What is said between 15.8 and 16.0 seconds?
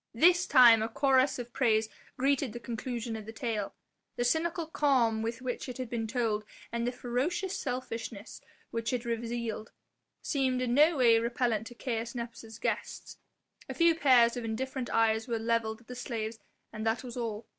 at the